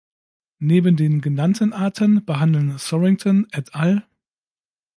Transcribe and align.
Neben 0.57 0.95
den 0.97 1.21
genannten 1.21 1.73
Arten 1.73 2.25
behandeln 2.25 2.77
Thorington 2.77 3.45
et 3.51 3.75
al. 3.75 4.03